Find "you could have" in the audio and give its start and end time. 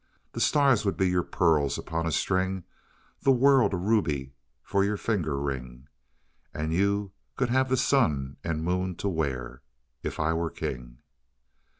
6.73-7.69